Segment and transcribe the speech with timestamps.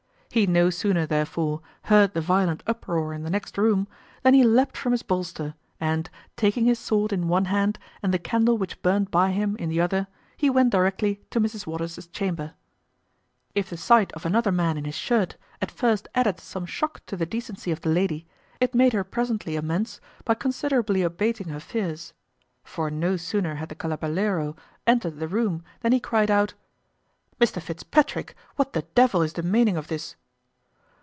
[0.33, 3.85] He no sooner, therefore, heard the violent uproar in the next room,
[4.23, 8.17] than he leapt from his bolster, and, taking his sword in one hand, and the
[8.17, 12.53] candle which burnt by him in the other, he went directly to Mrs Waters's chamber.
[13.55, 17.17] If the sight of another man in his shirt at first added some shock to
[17.17, 18.25] the decency of the lady,
[18.61, 22.13] it made her presently amends by considerably abating her fears;
[22.63, 24.55] for no sooner had the calabalaro
[24.87, 26.53] entered the room than he cried out,
[27.37, 30.15] "Mr Fitzpatrick, what the devil is the maning of this?"